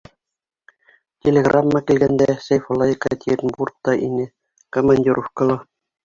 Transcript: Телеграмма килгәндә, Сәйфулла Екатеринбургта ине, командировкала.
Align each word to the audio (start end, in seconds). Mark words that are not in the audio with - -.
Телеграмма 1.25 1.81
килгәндә, 1.91 2.27
Сәйфулла 2.45 2.87
Екатеринбургта 2.93 3.93
ине, 4.07 4.25
командировкала. 4.79 5.59